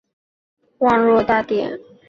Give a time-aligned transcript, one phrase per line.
[0.79, 1.79] 主教座堂是拉特朗圣若望大殿。